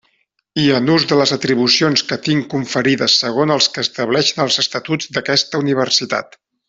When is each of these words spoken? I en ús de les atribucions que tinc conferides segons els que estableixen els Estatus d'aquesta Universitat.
I 0.61 0.63
en 0.75 0.87
ús 0.93 1.03
de 1.09 1.17
les 1.19 1.33
atribucions 1.35 2.03
que 2.11 2.17
tinc 2.27 2.47
conferides 2.53 3.19
segons 3.25 3.55
els 3.57 3.69
que 3.77 3.85
estableixen 3.87 4.43
els 4.47 4.59
Estatus 4.65 5.13
d'aquesta 5.19 5.63
Universitat. 5.67 6.37